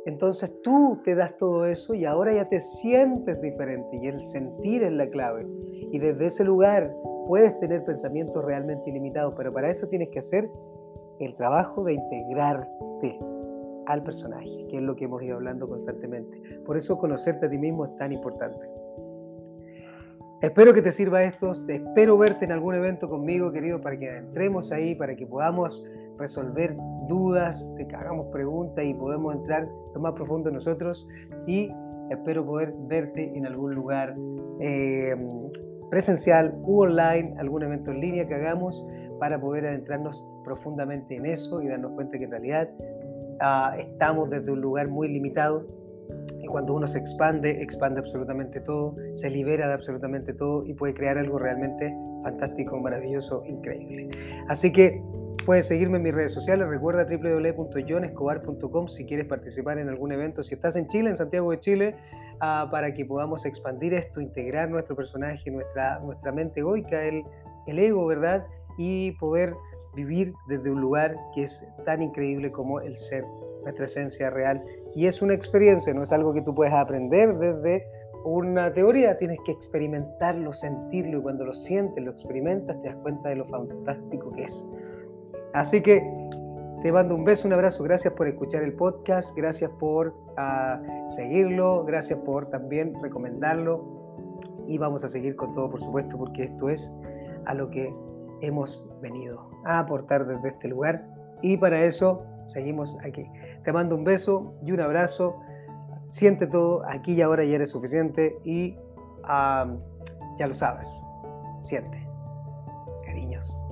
entonces 0.05 0.51
tú 0.61 0.99
te 1.03 1.15
das 1.15 1.37
todo 1.37 1.65
eso 1.65 1.93
y 1.93 2.05
ahora 2.05 2.33
ya 2.33 2.47
te 2.49 2.59
sientes 2.59 3.41
diferente 3.41 3.97
y 4.01 4.07
el 4.07 4.21
sentir 4.21 4.83
es 4.83 4.91
la 4.91 5.09
clave. 5.09 5.47
Y 5.91 5.99
desde 5.99 6.25
ese 6.25 6.43
lugar 6.43 6.93
puedes 7.27 7.57
tener 7.59 7.85
pensamientos 7.85 8.43
realmente 8.43 8.89
ilimitados, 8.89 9.33
pero 9.37 9.53
para 9.53 9.69
eso 9.69 9.87
tienes 9.87 10.09
que 10.09 10.19
hacer 10.19 10.49
el 11.25 11.35
trabajo 11.35 11.83
de 11.83 11.93
integrarte 11.93 13.19
al 13.85 14.03
personaje, 14.03 14.65
que 14.69 14.77
es 14.77 14.83
lo 14.83 14.95
que 14.95 15.05
hemos 15.05 15.21
ido 15.23 15.35
hablando 15.35 15.67
constantemente. 15.67 16.41
Por 16.65 16.77
eso 16.77 16.97
conocerte 16.97 17.47
a 17.47 17.49
ti 17.49 17.57
mismo 17.57 17.85
es 17.85 17.95
tan 17.97 18.11
importante. 18.11 18.65
Espero 20.41 20.73
que 20.73 20.81
te 20.81 20.91
sirva 20.91 21.23
esto, 21.23 21.53
espero 21.67 22.17
verte 22.17 22.43
en 22.43 22.51
algún 22.51 22.75
evento 22.75 23.07
conmigo, 23.07 23.51
querido, 23.51 23.79
para 23.79 23.97
que 23.97 24.17
entremos 24.17 24.73
ahí, 24.73 24.93
para 24.93 25.15
que 25.15 25.25
podamos 25.25 25.85
resolver 26.17 26.75
dudas, 27.07 27.73
que 27.77 27.95
hagamos 27.95 28.27
preguntas 28.27 28.83
y 28.83 28.93
podemos 28.93 29.35
entrar 29.35 29.67
lo 29.93 30.01
más 30.01 30.13
profundo 30.13 30.51
nosotros 30.51 31.07
y 31.47 31.71
espero 32.09 32.45
poder 32.45 32.73
verte 32.87 33.35
en 33.35 33.45
algún 33.45 33.73
lugar 33.73 34.15
eh, 34.59 35.15
presencial 35.89 36.53
u 36.63 36.81
online, 36.81 37.35
algún 37.39 37.63
evento 37.63 37.91
en 37.91 38.01
línea 38.01 38.27
que 38.27 38.35
hagamos 38.35 38.85
para 39.23 39.39
poder 39.39 39.65
adentrarnos 39.65 40.27
profundamente 40.43 41.15
en 41.15 41.25
eso 41.25 41.61
y 41.61 41.69
darnos 41.69 41.93
cuenta 41.93 42.17
que 42.17 42.25
en 42.25 42.31
realidad 42.31 42.69
ah, 43.39 43.73
estamos 43.79 44.29
desde 44.29 44.51
un 44.51 44.59
lugar 44.59 44.89
muy 44.89 45.07
limitado 45.07 45.65
y 46.41 46.45
cuando 46.47 46.73
uno 46.73 46.89
se 46.89 46.99
expande, 46.99 47.61
expande 47.61 48.01
absolutamente 48.01 48.59
todo, 48.59 48.97
se 49.13 49.29
libera 49.29 49.69
de 49.69 49.75
absolutamente 49.75 50.33
todo 50.33 50.65
y 50.65 50.73
puede 50.73 50.93
crear 50.93 51.17
algo 51.17 51.39
realmente 51.39 51.95
fantástico, 52.21 52.77
maravilloso, 52.81 53.45
increíble. 53.45 54.09
Así 54.49 54.73
que 54.73 55.01
Puedes 55.45 55.67
seguirme 55.67 55.97
en 55.97 56.03
mis 56.03 56.13
redes 56.13 56.33
sociales. 56.33 56.65
Recuerda 56.69 57.03
www.jonescobar.com 57.03 58.87
si 58.87 59.05
quieres 59.05 59.25
participar 59.25 59.77
en 59.77 59.89
algún 59.89 60.13
evento. 60.13 60.41
Si 60.41 60.55
estás 60.55 60.77
en 60.77 60.87
Chile, 60.87 61.09
en 61.09 61.17
Santiago 61.17 61.51
de 61.51 61.59
Chile, 61.59 61.95
ah, 62.39 62.69
para 62.71 62.93
que 62.93 63.03
podamos 63.03 63.45
expandir 63.45 63.93
esto, 63.93 64.21
integrar 64.21 64.69
nuestro 64.69 64.95
personaje, 64.95 65.51
nuestra, 65.51 65.99
nuestra 65.99 66.31
mente 66.31 66.61
egoica, 66.61 67.03
el, 67.03 67.23
el 67.67 67.79
ego, 67.79 68.05
¿verdad? 68.05 68.45
Y 68.77 69.11
poder 69.13 69.55
vivir 69.95 70.33
desde 70.47 70.71
un 70.71 70.81
lugar 70.81 71.17
que 71.35 71.43
es 71.43 71.65
tan 71.85 72.01
increíble 72.01 72.51
como 72.51 72.79
el 72.79 72.95
ser, 72.95 73.25
nuestra 73.63 73.85
esencia 73.85 74.29
real. 74.29 74.63
Y 74.95 75.07
es 75.07 75.21
una 75.21 75.33
experiencia, 75.33 75.93
no 75.93 76.03
es 76.03 76.11
algo 76.11 76.33
que 76.33 76.41
tú 76.41 76.53
puedes 76.53 76.73
aprender 76.73 77.37
desde 77.37 77.85
una 78.23 78.71
teoría, 78.73 79.17
tienes 79.17 79.39
que 79.45 79.51
experimentarlo, 79.51 80.53
sentirlo 80.53 81.19
y 81.19 81.21
cuando 81.21 81.45
lo 81.45 81.53
sientes, 81.53 82.03
lo 82.03 82.11
experimentas, 82.11 82.81
te 82.81 82.87
das 82.87 82.97
cuenta 82.97 83.29
de 83.29 83.35
lo 83.35 83.45
fantástico 83.45 84.31
que 84.31 84.43
es. 84.43 84.69
Así 85.53 85.81
que 85.81 86.01
te 86.81 86.91
mando 86.91 87.15
un 87.15 87.25
beso, 87.25 87.47
un 87.47 87.53
abrazo, 87.53 87.83
gracias 87.83 88.13
por 88.13 88.27
escuchar 88.27 88.63
el 88.63 88.73
podcast, 88.73 89.35
gracias 89.35 89.71
por 89.79 90.13
ah, 90.37 90.81
seguirlo, 91.07 91.83
gracias 91.85 92.19
por 92.19 92.49
también 92.49 92.93
recomendarlo 93.01 93.85
y 94.67 94.77
vamos 94.77 95.03
a 95.03 95.09
seguir 95.09 95.35
con 95.35 95.51
todo, 95.51 95.69
por 95.69 95.81
supuesto, 95.81 96.17
porque 96.17 96.43
esto 96.43 96.69
es 96.69 96.93
a 97.45 97.53
lo 97.53 97.69
que 97.69 97.93
hemos 98.43 98.89
venido 99.01 99.49
a 99.65 99.79
aportar 99.79 100.25
desde 100.25 100.49
este 100.49 100.67
lugar 100.67 101.07
y 101.41 101.57
para 101.57 101.81
eso 101.81 102.25
seguimos 102.43 102.97
aquí. 103.03 103.25
Te 103.63 103.71
mando 103.71 103.95
un 103.95 104.03
beso 104.03 104.53
y 104.65 104.71
un 104.71 104.81
abrazo, 104.81 105.39
siente 106.09 106.47
todo, 106.47 106.83
aquí 106.87 107.13
y 107.13 107.21
ahora 107.21 107.43
ya 107.45 107.55
eres 107.55 107.69
suficiente 107.69 108.37
y 108.43 108.77
ah, 109.23 109.73
ya 110.37 110.47
lo 110.47 110.53
sabes, 110.53 110.89
siente, 111.59 112.05
cariños. 113.05 113.62